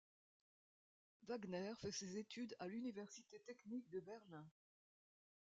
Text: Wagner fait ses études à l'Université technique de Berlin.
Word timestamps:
Wagner 1.27 1.73
fait 1.79 1.91
ses 1.91 2.17
études 2.17 2.55
à 2.57 2.65
l'Université 2.67 3.37
technique 3.41 3.87
de 3.91 3.99
Berlin. 3.99 4.47